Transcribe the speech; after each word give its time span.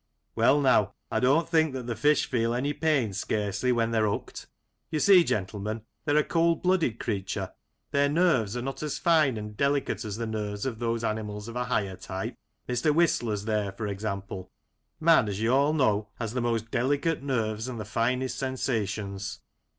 Well, 0.33 0.59
now, 0.59 0.95
I 1.11 1.19
don't 1.19 1.47
think 1.47 1.73
that 1.73 1.85
the 1.85 1.95
fish 1.95 2.25
feel 2.25 2.55
any 2.55 2.73
pain 2.73 3.13
scarcely 3.13 3.71
when 3.71 3.91
they're 3.91 4.09
hooked 4.09 4.47
You 4.89 4.99
see, 4.99 5.23
gentlemen, 5.23 5.83
they're 6.05 6.17
a 6.17 6.23
cold 6.23 6.63
blooded 6.63 6.99
creature. 6.99 7.51
Their 7.91 8.09
nerves 8.09 8.57
are 8.57 8.63
not 8.63 8.81
as 8.81 8.97
fine 8.97 9.37
and 9.37 9.55
delicate 9.55 10.03
as 10.03 10.15
the 10.17 10.25
nerves 10.25 10.65
of 10.65 10.79
those 10.79 11.03
animals 11.03 11.47
of 11.47 11.55
a 11.55 11.65
higher 11.65 11.97
type— 11.97 12.35
Mn 12.67 12.73
An 12.73 12.73
Ambrosial 12.73 12.95
Noon, 12.95 12.97
119 12.97 12.97
Whistler's 12.97 13.45
there, 13.45 13.71
for 13.73 13.87
example. 13.87 14.51
Man, 14.99 15.29
as 15.29 15.39
you 15.39 15.53
all 15.53 15.73
know, 15.73 16.09
has 16.17 16.33
the 16.33 16.41
most 16.41 16.71
delicate 16.71 17.21
nerves 17.21 17.67
and 17.67 17.79
the 17.79 17.85
finest 17.85 18.39
sensations. 18.39 19.41